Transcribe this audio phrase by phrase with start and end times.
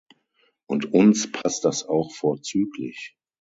[0.65, 3.15] Und uns passt das auch vorzüglich.